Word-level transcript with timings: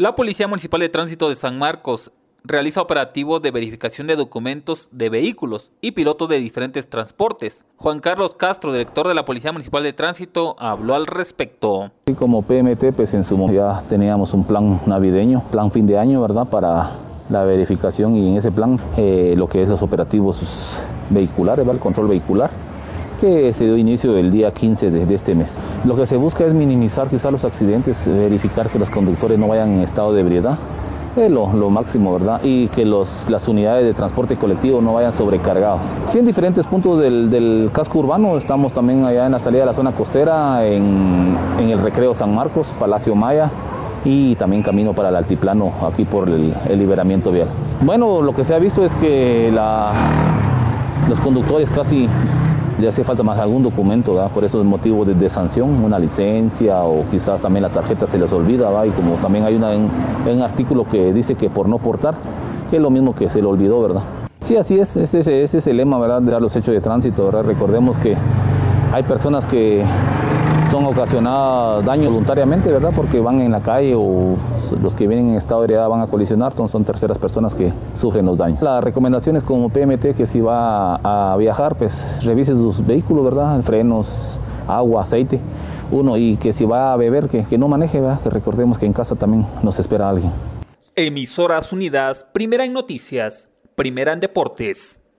La 0.00 0.14
Policía 0.14 0.48
Municipal 0.48 0.80
de 0.80 0.88
Tránsito 0.88 1.28
de 1.28 1.34
San 1.34 1.58
Marcos 1.58 2.10
realiza 2.42 2.80
operativos 2.80 3.42
de 3.42 3.50
verificación 3.50 4.06
de 4.06 4.16
documentos 4.16 4.88
de 4.92 5.10
vehículos 5.10 5.72
y 5.82 5.90
pilotos 5.90 6.26
de 6.30 6.38
diferentes 6.38 6.88
transportes. 6.88 7.66
Juan 7.76 8.00
Carlos 8.00 8.34
Castro, 8.34 8.72
director 8.72 9.06
de 9.06 9.12
la 9.12 9.26
Policía 9.26 9.52
Municipal 9.52 9.82
de 9.82 9.92
Tránsito, 9.92 10.56
habló 10.58 10.94
al 10.94 11.06
respecto. 11.06 11.90
Y 12.06 12.14
como 12.14 12.40
PMT, 12.40 12.94
pues 12.96 13.12
en 13.12 13.24
su 13.24 13.52
ya 13.52 13.82
teníamos 13.90 14.32
un 14.32 14.44
plan 14.44 14.80
navideño, 14.86 15.42
plan 15.50 15.70
fin 15.70 15.86
de 15.86 15.98
año, 15.98 16.22
¿verdad? 16.22 16.48
Para 16.48 16.92
la 17.28 17.44
verificación 17.44 18.16
y 18.16 18.30
en 18.30 18.38
ese 18.38 18.50
plan 18.50 18.80
eh, 18.96 19.34
lo 19.36 19.50
que 19.50 19.62
es 19.62 19.68
los 19.68 19.82
operativos 19.82 20.80
vehiculares, 21.10 21.66
¿verdad? 21.66 21.74
el 21.74 21.82
control 21.82 22.08
vehicular 22.08 22.48
que 23.20 23.52
se 23.52 23.64
dio 23.64 23.76
inicio 23.76 24.16
el 24.16 24.30
día 24.30 24.50
15 24.50 24.90
de, 24.90 25.14
este 25.14 25.34
mes. 25.34 25.48
Lo 25.84 25.94
que 25.94 26.06
se 26.06 26.16
busca 26.16 26.44
es 26.44 26.54
minimizar 26.54 27.08
quizás 27.08 27.30
los 27.30 27.44
accidentes, 27.44 28.06
verificar 28.06 28.68
que 28.68 28.78
los 28.78 28.90
conductores 28.90 29.38
no 29.38 29.48
vayan 29.48 29.70
en 29.72 29.80
estado 29.80 30.14
de 30.14 30.22
ebriedad, 30.22 30.58
es 31.16 31.30
lo, 31.30 31.52
lo, 31.52 31.70
máximo, 31.70 32.12
¿verdad? 32.14 32.40
Y 32.42 32.68
que 32.68 32.86
los, 32.86 33.28
las 33.28 33.46
unidades 33.48 33.84
de 33.84 33.94
transporte 33.94 34.36
colectivo 34.36 34.80
no 34.80 34.94
vayan 34.94 35.12
sobrecargados. 35.12 35.80
Sí, 36.06 36.18
en 36.18 36.26
diferentes 36.26 36.66
puntos 36.66 37.00
del, 37.00 37.30
del, 37.30 37.70
casco 37.72 37.98
urbano, 37.98 38.36
estamos 38.38 38.72
también 38.72 39.04
allá 39.04 39.26
en 39.26 39.32
la 39.32 39.40
salida 39.40 39.60
de 39.60 39.66
la 39.66 39.74
zona 39.74 39.92
costera, 39.92 40.64
en, 40.66 41.36
en 41.58 41.68
el 41.68 41.80
Recreo 41.80 42.14
San 42.14 42.34
Marcos, 42.34 42.72
Palacio 42.78 43.14
Maya, 43.14 43.50
y 44.04 44.36
también 44.36 44.62
camino 44.62 44.94
para 44.94 45.10
el 45.10 45.16
altiplano 45.16 45.72
aquí 45.86 46.04
por 46.04 46.28
el, 46.28 46.54
el, 46.68 46.78
liberamiento 46.78 47.30
vial. 47.30 47.48
Bueno, 47.82 48.22
lo 48.22 48.32
que 48.32 48.44
se 48.44 48.54
ha 48.54 48.58
visto 48.58 48.84
es 48.84 48.92
que 48.94 49.50
la, 49.52 49.92
los 51.08 51.20
conductores 51.20 51.68
casi 51.70 52.08
le 52.80 52.88
hace 52.88 53.04
falta 53.04 53.22
más 53.22 53.38
algún 53.38 53.62
documento, 53.62 54.14
¿verdad? 54.14 54.30
por 54.30 54.44
esos 54.44 54.64
motivos 54.64 55.06
de, 55.06 55.14
de, 55.14 55.30
sanción, 55.30 55.84
una 55.84 55.98
licencia 55.98 56.82
o 56.82 57.04
quizás 57.10 57.40
también 57.40 57.62
la 57.62 57.68
tarjeta 57.68 58.06
se 58.06 58.18
les 58.18 58.32
olvida, 58.32 58.68
¿verdad? 58.68 58.84
y 58.84 58.90
como 58.90 59.14
también 59.16 59.44
hay 59.44 59.54
un 59.56 60.42
artículo 60.42 60.84
que 60.84 61.12
dice 61.12 61.34
que 61.34 61.50
por 61.50 61.68
no 61.68 61.78
portar, 61.78 62.14
que 62.70 62.76
es 62.76 62.82
lo 62.82 62.90
mismo 62.90 63.14
que 63.14 63.28
se 63.30 63.40
le 63.40 63.46
olvidó, 63.46 63.82
¿verdad? 63.82 64.02
Sí, 64.42 64.56
así 64.56 64.78
es, 64.78 64.96
ese, 64.96 65.20
ese 65.42 65.58
es 65.58 65.66
el 65.66 65.76
lema, 65.76 65.98
¿verdad? 65.98 66.22
De 66.22 66.40
los 66.40 66.56
hechos 66.56 66.74
de 66.74 66.80
tránsito, 66.80 67.26
¿verdad? 67.26 67.44
Recordemos 67.44 67.96
que 67.98 68.16
hay 68.92 69.02
personas 69.02 69.46
que 69.46 69.84
son 70.70 70.84
ocasionadas 70.86 71.84
daño 71.84 72.10
voluntariamente, 72.10 72.70
¿verdad? 72.70 72.92
Porque 72.94 73.18
van 73.18 73.40
en 73.40 73.50
la 73.50 73.60
calle 73.60 73.94
o 73.96 74.36
los 74.80 74.94
que 74.94 75.08
vienen 75.08 75.30
en 75.30 75.34
estado 75.34 75.62
de 75.62 75.72
heredad 75.72 75.88
van 75.88 76.00
a 76.00 76.06
colisionar, 76.06 76.54
son, 76.54 76.68
son 76.68 76.84
terceras 76.84 77.18
personas 77.18 77.56
que 77.56 77.72
sufren 77.94 78.24
los 78.24 78.38
daños. 78.38 78.62
La 78.62 78.80
recomendación 78.80 79.36
es 79.36 79.42
como 79.42 79.68
PMT 79.68 80.14
que 80.16 80.26
si 80.26 80.40
va 80.40 81.32
a 81.32 81.36
viajar, 81.36 81.76
pues 81.76 82.24
revise 82.24 82.54
sus 82.54 82.86
vehículos, 82.86 83.24
¿verdad? 83.24 83.60
Frenos, 83.62 84.38
agua, 84.68 85.02
aceite, 85.02 85.40
uno, 85.90 86.16
y 86.16 86.36
que 86.36 86.52
si 86.52 86.64
va 86.64 86.92
a 86.92 86.96
beber, 86.96 87.28
que, 87.28 87.42
que 87.44 87.58
no 87.58 87.66
maneje, 87.66 88.00
¿verdad? 88.00 88.20
Que 88.20 88.30
recordemos 88.30 88.78
que 88.78 88.86
en 88.86 88.92
casa 88.92 89.16
también 89.16 89.44
nos 89.64 89.78
espera 89.80 90.08
alguien. 90.08 90.30
Emisoras 90.94 91.72
Unidas, 91.72 92.24
primera 92.32 92.64
en 92.64 92.72
noticias, 92.72 93.48
primera 93.74 94.12
en 94.12 94.20
deportes. 94.20 94.99